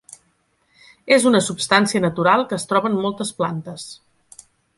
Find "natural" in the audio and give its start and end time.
2.07-2.47